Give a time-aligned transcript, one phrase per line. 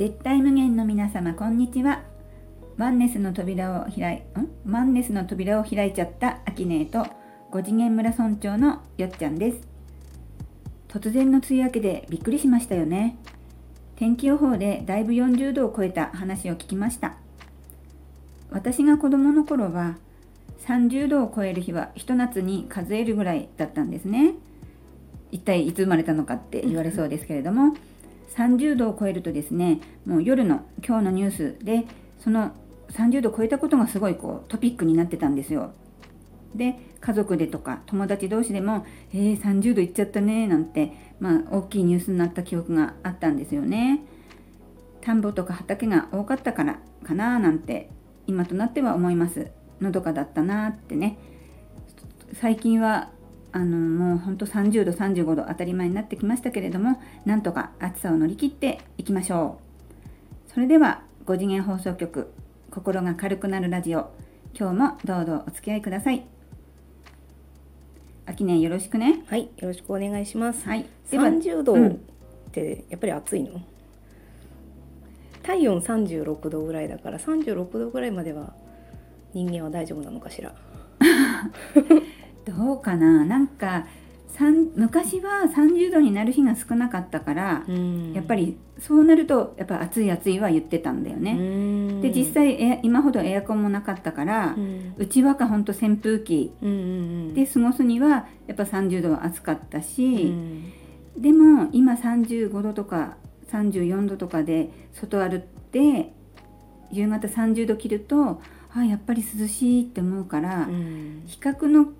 [0.00, 2.02] 絶対無限の皆様こんにちは。
[2.78, 4.48] ワンネスの扉を開いん？
[4.72, 7.06] ワンネスの扉を開いちゃったアキネーと
[7.50, 9.58] 5次元村村長のよっちゃんです。
[10.88, 13.18] 突然の梅雨明けでびっくりしましたよね。
[13.96, 17.16] 天気予報でだいぶ40度を超えた話を聞きました。
[18.48, 19.98] 私が子供の頃は
[20.64, 24.32] 30度を超える日はひと夏に数えるぐらいだったんですね。
[25.30, 27.74] 一体いつ生まれたのかって言われそうですけれども
[28.34, 31.84] 30度を超えるとですねもう夜の今日のニュースで
[32.18, 32.52] その
[32.90, 35.72] 30度超えたことがすごいこうトピックになってたんですよ
[36.54, 38.84] で家族でとか友達同士でも
[39.14, 44.00] 「えー、30度いっちゃったね」なんて、まあ、大きいニュースになった記憶があったんですよね。
[45.00, 47.88] 田んぼとか畑が多かったからかななんて
[48.26, 49.50] 今となっては思います。
[49.80, 51.18] のどかだったなってね
[52.34, 53.10] 最近は
[53.52, 59.58] あのもうほんと30度35度当たり前になってきましたけれどもなんとか暑さを乗り切っていきましょ
[60.48, 60.52] う。
[60.52, 62.32] それでは5次元放送局
[62.70, 64.10] 心が軽くなるラジオ
[64.58, 66.24] 今日もどうぞお付き合いください。
[68.26, 69.24] 秋年よろしくね。
[69.26, 70.64] はいよろしくお願いします。
[70.68, 70.86] はい。
[71.10, 71.96] 30度っ
[72.52, 73.60] てやっぱり暑いの、
[75.42, 78.52] 体温36度ぐらいだから36度ぐらいまでは
[79.34, 80.54] 人間は大丈夫なのかしら？
[82.44, 83.24] どうかな？
[83.24, 83.86] なんか
[84.74, 87.64] 昔は30度になる日が少なかったから、
[88.14, 92.00] やっぱりそうなるとやっぱ暑い暑いは言ってたんだよね。
[92.00, 94.56] で実際え今ほどエアコンもなかったから、
[94.96, 96.52] うちはかほんと扇風機
[97.34, 100.32] で過ごすにはやっぱ30度は暑かったし、
[101.18, 103.16] でも今35度とか
[103.52, 106.14] 34度とかで外歩って
[106.90, 108.40] 夕方30度切ると
[108.72, 110.66] あやっぱり涼しいって思うから、
[111.26, 111.92] 比較の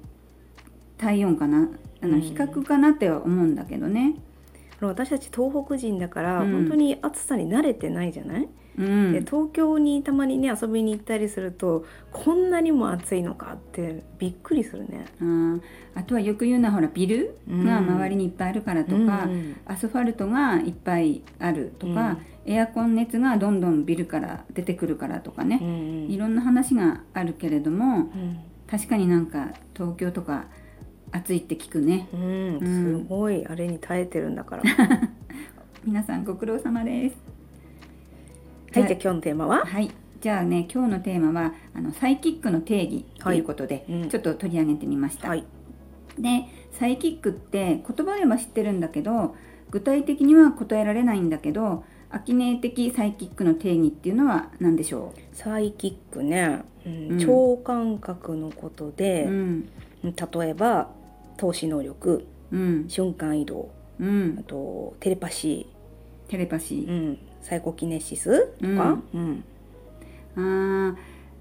[1.01, 1.69] 体温かな？
[2.03, 4.17] あの比較かなっては思うんだけどね。
[4.81, 15.05] 私たち東北人だから、本当に暑さに慣れてないじゃない、うん、で東京にたまにね遊びに行ったりするとこんなにも暑いのかってびっくりするね。
[15.95, 25.59] あとはよく言うのはほらビルが周りにいっぱいあるからとか、うん、アスファルトがいっぱいあるとか、うん、エアコン熱がどんどんビルから出てくるからとかね、
[26.09, 28.11] いろんな話があるけれども、
[28.67, 30.47] 確かになんか東京とか
[31.13, 34.63] 暑いって聞くね、うん、すごいあれに耐えてるんだから。
[35.85, 37.17] 皆さんご苦労様です。
[38.73, 39.65] はいじゃあ今日のテーマは？
[39.67, 39.91] はい。
[40.21, 45.47] じゃあね今日のテーマはあのサイキックの定義ということで、はいうん、ちょっと取り上げてみました、はい、
[46.19, 49.35] でサイキックって言葉では知ってるんだけど
[49.71, 55.21] 具体的には答えられないんだけどアキネー的サイキックの定義っていうのは何でしょう？
[55.35, 59.63] サイキックね、うん、超感覚のことで、うん、
[60.03, 60.13] 例
[60.49, 60.91] えば
[61.41, 66.31] 透視能力、うん、瞬間移動、うん、あとテレパシー。
[66.31, 69.45] テレパシー、うん、サイコキネシスとか、うん。
[70.37, 70.97] うん、あ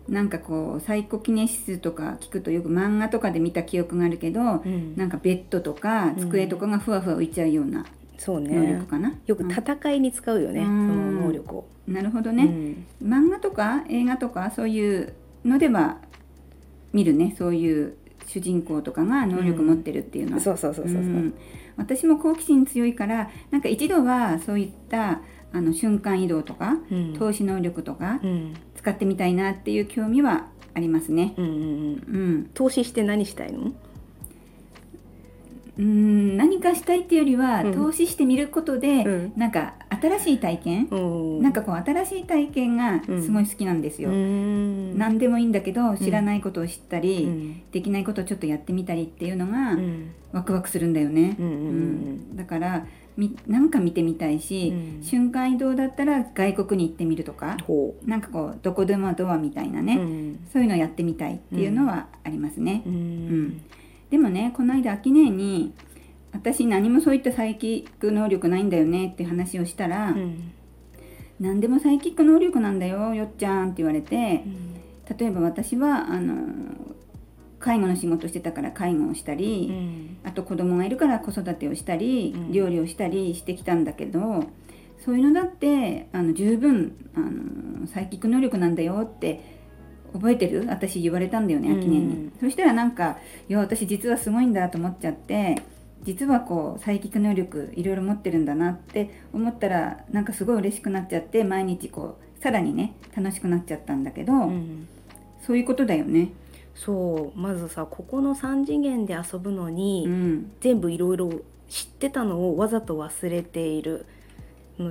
[0.07, 7.85] なんかこうサイコキネシスとか聞くとよく漫画とかで見た記憶があるけど、うん、なんかベッドとか机とかがふわふわ浮いちゃうような
[8.17, 9.13] そうね、能力かな？
[9.27, 11.67] よく戦いに使うよね、うん、その能力を。
[11.87, 15.13] なるほどね、うん、漫画とか映画とかそういう
[15.45, 15.97] のでは
[16.93, 17.35] 見るね。
[17.37, 17.95] そういう
[18.27, 21.33] 主人公とかが能力持ってるっていうのは、そうそうそうそうそう、ん、
[21.77, 25.21] 私も好奇心強いからなんか一度はそういった
[25.51, 28.19] あの瞬間移動とか、うん、投資能力とか、
[28.75, 31.33] 使ってみたいなっていう興味はありますね。
[31.37, 31.53] うんうん。
[31.53, 31.57] う
[32.41, 33.71] ん、投資して何したいの？
[35.79, 40.95] うん何かしたいっていうよりは、うん、投資してみることで、うん、なんか新しい体験、う
[41.39, 44.09] ん、なんかこう新しい体験がすごい好きなんですよ。
[44.09, 49.77] うん、何でもいいんだけど知らないことを知ったり、できないことをちょっとやってみたりっていうのが、
[50.31, 51.35] ワクワクするんだよね。
[51.39, 52.85] うんだから
[53.17, 57.57] みなんか見てみたいし、瞬間移動だったら外国に行ってみるとか、
[58.05, 59.97] なんかこうどこでもドアみたいなね、
[60.51, 62.83] そういうのをやってみたいっていうのはありますね。
[62.85, 63.61] うん。
[64.09, 65.73] でもねこの間秋音に
[66.41, 70.51] 私何もそういったサイキック能力ないんだよねって話をしたら、うん、
[71.39, 76.35] 何でもサイキック能力なんだよよっちゃんって言われて、うん、例えば私はあの
[77.59, 84.45] 介護の仕事してたから介護をしたり、うん、あと子供がいるから子育てをしたり、料理をしたりしてきたんだけど
[85.03, 89.59] そういうのだってあの十分あのサイキック能力なんだよって
[90.13, 90.65] 覚えてる？
[90.67, 93.17] 私言われたんだよね秋音に、うん、そしたらなんか
[93.49, 95.61] いや私実はすごいんだと思っちゃって
[96.03, 104.87] 実はこうサイキック能力いろいろ持ってるんだなって思ったらなんかすごい嬉しくなっちゃって毎日こうさらにね楽しくなっちゃったんだけど、うん、
[105.45, 106.29] そういうことだよね。
[106.75, 111.29] そうまずさここの3次元で遊ぶのに、うん、全部いろいろ
[111.67, 114.05] 知ってたのをわざと忘れている。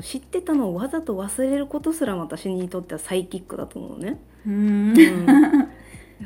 [0.03, 4.21] 知ってたのをわざと忘れることすら私にとってはサイキックだと思うね。
[4.47, 4.95] うん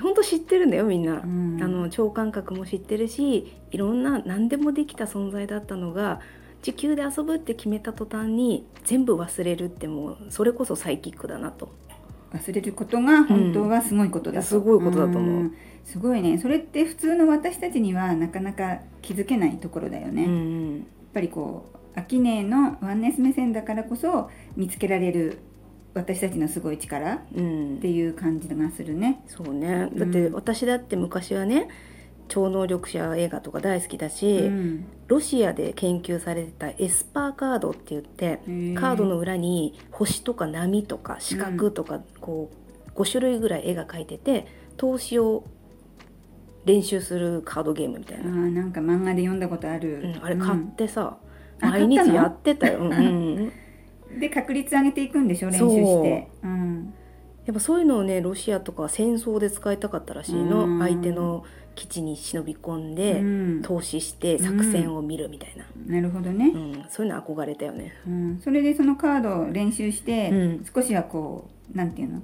[0.01, 6.21] 本当知ってるんだよみんな、うん、あの超感覚も知ってるしいろんな何でもできた存在だったのが
[6.63, 11.75] 地球で遊ぶって決めた途端に全部忘れるってもうそれこそサイキックだなと。
[12.33, 16.39] 忘れることが本当はすごいことだ、うん、すごいことだと思う、うん、すごいね。
[16.39, 25.41] それって普通の私たちにはなかなか気づけないところだよね、うん、やっぱりこうアキネのワンネス目線だからこそ見つけられる
[25.95, 27.37] 私たちのすごい力って
[27.91, 29.23] いう感じがするね。
[29.27, 29.89] そうね。
[29.95, 31.69] だって私だって昔はね
[32.29, 38.39] 超能力者映画とか大好きだし、うん、ロシアで研究されてたエスパーカードって言って
[38.75, 42.51] カードの裏に星とか波とか四角とか、こ
[42.87, 44.47] う5種類ぐらい絵が描いてて
[44.79, 45.45] 投資を
[46.65, 48.31] 練習するカードゲームみたいな。
[48.31, 51.19] あなんか漫画で読んだことある、うん、あれ買ってさ、
[51.61, 52.81] 毎日やってたよ。
[52.81, 53.53] うん
[54.19, 56.29] で確率上げていくんでしょ練習して。
[56.43, 56.95] うん。
[57.45, 60.79] やっぱそういうのをねロシアとか戦争で使いたかったらしいの。
[60.79, 61.45] 相手の
[61.75, 72.23] 基地に忍び込んで、うん、投資して作戦を見るみたいな、うん、なるほどね、うん、そういうの憧れたよね、うん、それでそのカードを練習して、少しはこうなんていうの？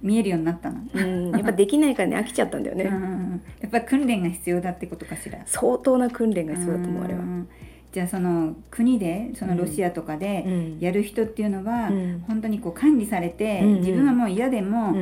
[0.00, 2.84] 見えるようになったの、うん、やっぱできないからね飽きちゃったんだよね、
[3.60, 5.40] やっぱ訓練が必要だってことかしら？
[5.44, 7.20] 相当な訓練が必要だと思うあれは、
[7.94, 11.90] じゃあその国でそのロシアとかでやる人っていうのは、
[12.26, 14.92] 本当にこう管理されて、自分はもう嫌でも、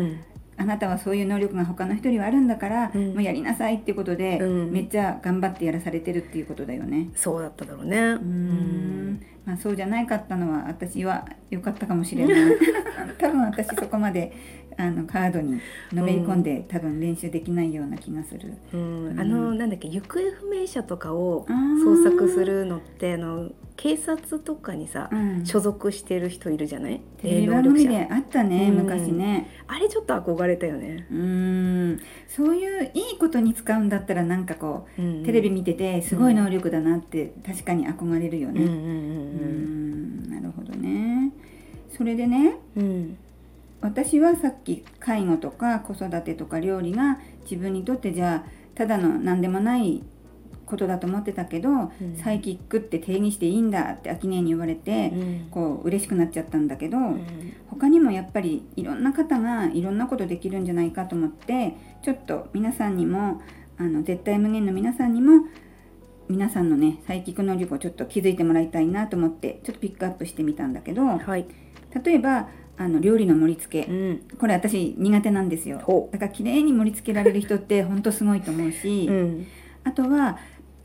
[0.58, 7.10] あなたはそういう能力が他の人にはあるんだから、うん、もうやりなさいっていうことで、うん、めっちゃ頑張ってやらされてるっていうことだよね。
[7.16, 7.98] そうだっただろうね。
[7.98, 9.20] うん。
[9.44, 12.56] まあ、そうじゃないかったのは私は良かったかもしれない。
[13.18, 14.32] 多分私そこまで
[14.78, 15.60] あのカードに
[15.92, 18.54] のめり込んで、うん、多分練習できないような気がする。
[18.72, 27.00] うん、あのなんだっけ行方不明者とかを捜索するのってあの警察とかにさ、うん、所属してる人いるじゃない？
[27.18, 29.48] テレビ番組であったね、うん、昔ね。
[29.66, 31.06] あれちょっと憧れたよね。
[31.10, 32.00] うん。
[32.28, 38.62] そういういいことに使うんだったらなんかこう、うん、テレビ見ててすごい能力だなって確かに憧れるよね。
[38.62, 40.30] うん。
[40.30, 41.32] なるほどね。
[41.96, 43.16] それでね、うん、
[43.82, 50.02] 私はさっき介護とか子育てとか料理が自分にとってじゃあただの何でもない
[50.64, 63.42] ことだと思ってたけど、うん、サイキックって定義していいんだって秋音に言われて、うん、こう嬉しくなっちゃったんだけど、うん、他にもやっぱりいろんな方がいろんなことできるんじゃないかと思ってちょっと皆さんにも
[63.76, 65.46] あの絶対無限の皆さんにも
[66.28, 71.46] 皆さんのねサイキック能力をちょっと気づいてもらいたいなと思ってちょっとピックアップしてみたんだけど、はい、
[72.02, 72.48] 例えば
[72.84, 75.78] あの料理の盛り付け、うん、これ私苦手なんですよ。
[76.12, 79.46] だから綺麗に盛り付けられる人ってほんとすごいと思うし、うん、
[79.84, 80.38] あとは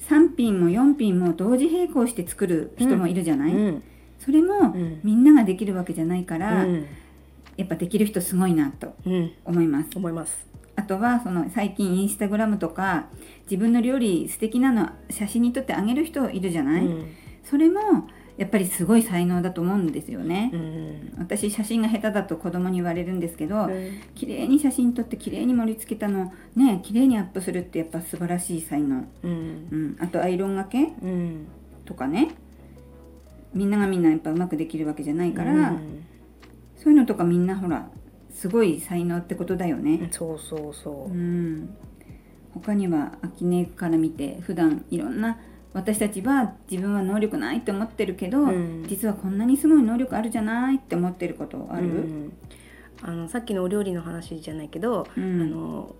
[0.10, 3.84] 3品も4品も同時並行して作る人もいるじゃない、うん、
[4.20, 4.74] それも、
[5.04, 6.66] みんなができるわけじゃないから、
[7.58, 8.96] やっぱできる人すごいなと
[9.44, 9.90] 思います。
[9.96, 10.48] 思います。
[10.76, 13.08] あとはその最近インスタグラムとか
[13.46, 16.88] 自分の料理素敵なの写真に撮ってあげる人いるじゃない、
[17.44, 29.32] それもやっぱりすごい才能だと思うんですよね、うん、私写真が下手だと子供に言われるんですけど、うん、綺麗に写真撮って綺麗に盛り付けたのね綺麗にアップするってやっぱ素晴らしい才能、うん、
[29.72, 31.48] うん、あとアイロンがけ、うん、
[31.86, 32.36] とかね。
[33.54, 35.80] みんながみんなやっぱうまくできるわけじゃないから、
[36.76, 37.90] そういうのとかみんなほら
[38.30, 40.10] すごい才能ってことだよね。
[40.12, 41.12] そうそうそう。
[41.12, 41.76] うん。
[42.54, 45.40] 他には秋音から見て普段いろんな
[45.74, 52.34] 私たちは自分は能力ないって思ってるけど、うん、実はこんなにすごい能力あるじゃないって思ってることある、うん、
[53.02, 55.96] あのさっきのお料理の話じゃないけど、うん、あの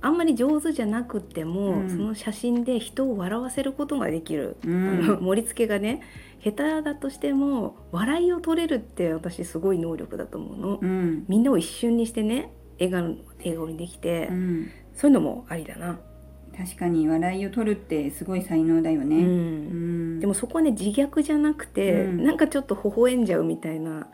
[0.00, 6.02] あんまり上手じゃなくても、その写真で人を笑わせることができる、あの盛り付けがね
[6.42, 14.28] 下手だとしても笑いを取れるって私すごい能力だと思うの、みんなを一瞬にしてね笑顔笑顔にできて、
[14.94, 15.98] そういうのもありだな。
[16.56, 24.08] 確かに笑いを取るってすごい才能だよね、うん、でもそこはね自虐じゃなくて、うん、なんかちょっと微笑んじゃうみたいな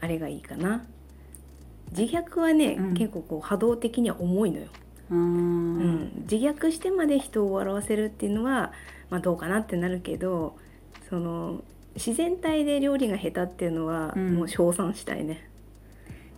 [0.00, 0.84] あれがいいかな。
[1.90, 4.66] 自虐はね、うん、結構こう波動的には重いのよ、
[5.10, 8.72] うん、自虐してまで人を笑わせるっていうのは、
[9.08, 10.56] まあ、どうかなってなるけど
[11.08, 11.62] その
[11.94, 15.48] 自然体で料理が下手っていうのはもう称賛したいね、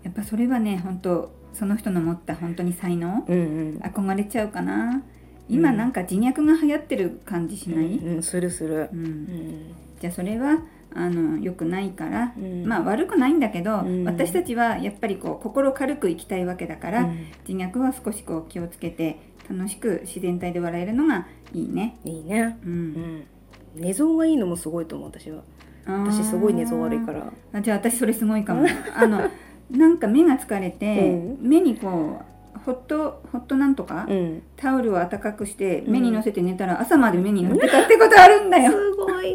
[0.04, 5.02] やっぱそれはね本当その人の持った本当に才能、うんうん、憧れちゃうかな
[5.48, 10.58] 今なんか自虐が流行ってる感じしない、うん、うん、するする、うん、じゃあそれは
[10.94, 19.18] あの良くないから、うん、まあ悪くないんだけど、うん、私たちはやっぱりこう心軽く生きたいわけだから、うん、自虐は少しこう気をつけて
[19.50, 21.98] 楽しく自然体で笑えるのがいいね。
[22.04, 22.58] いいね。
[22.64, 23.26] うん。
[23.74, 25.42] 寝相がいいのもすごいと思う私は。
[25.86, 27.32] 私すごい寝相悪いから。
[27.52, 28.66] あじゃあ私それすごいかも。
[28.94, 29.30] あの
[29.70, 32.24] なんか目が疲れて、うん、目にこう
[32.68, 39.32] ホットホットなんとか、うん、タオルを暖かくして目にのせて寝たら朝まで目にのってたってことあるんだよ、すごい。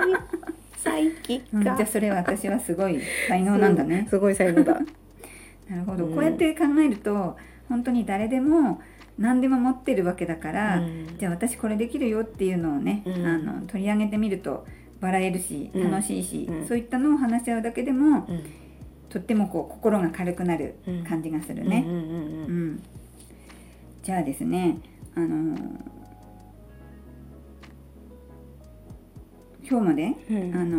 [0.78, 4.06] 最近うん、じゃあそれは私はすごい才能なんだね。
[4.08, 4.74] すごい才能だ。
[5.68, 7.36] なるほど、こうやって考えると
[7.70, 8.82] 本当に誰でも
[9.18, 10.84] 何でも持ってるわけだから、
[11.18, 13.10] じゃあ私これできるよっていうのをね、あ
[13.40, 14.68] の取り上げてみると
[15.02, 18.28] 笑えるし楽しいし、そういったのを話し合うだけでも、
[19.10, 20.76] とってもこう心が軽くなる
[21.10, 21.84] 感じがするね。
[24.04, 24.80] じゃあですね
[25.16, 25.58] あの
[29.68, 30.78] 今日まで、うん、あの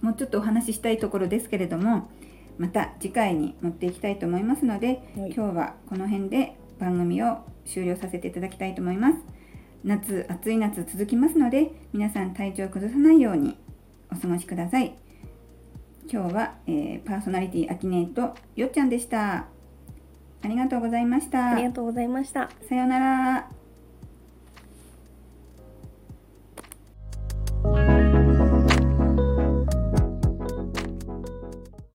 [0.00, 2.10] もうちょっとお話ししたいところですけれども
[2.58, 9.18] また次回に持っていきたいと思いますので、はい、今日はこの辺で番組を終了させていただきたいと思います。
[9.84, 13.56] 夏暑い夏続きますので皆さん体調を崩さないように
[14.12, 14.94] お過ごしください。
[16.10, 19.46] 今日は、えー、パーソナリティアキネートよっちゃんでした
[20.42, 21.52] ありがとうございました。
[21.52, 22.50] ありがとうございました。
[22.68, 23.48] さようなら